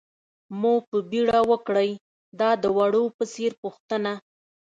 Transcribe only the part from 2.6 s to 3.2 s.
د وړو